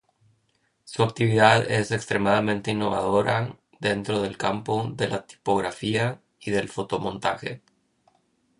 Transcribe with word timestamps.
Su 0.83 1.03
actividad 1.03 1.69
es 1.69 1.91
extremadamente 1.91 2.71
innovadora 2.71 3.55
dentro 3.79 4.23
del 4.23 4.35
campo 4.35 4.89
de 4.93 5.07
la 5.07 5.27
tipografía 5.27 6.19
y 6.39 6.49
del 6.49 6.69
fotomontaje. 6.69 7.61